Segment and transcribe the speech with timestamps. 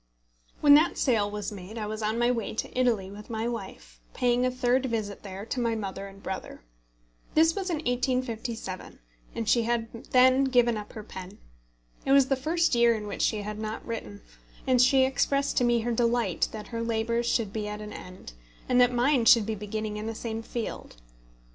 [0.61, 3.99] When that sale was made I was on my way to Italy with my wife,
[4.15, 6.63] paying a third visit there to my mother and brother.
[7.35, 8.97] This was in 1857,
[9.35, 11.37] and she had then given up her pen.
[12.03, 14.21] It was the first year in which she had not written,
[14.65, 18.33] and she expressed to me her delight that her labours should be at an end,
[18.67, 20.95] and that mine should be beginning in the same field.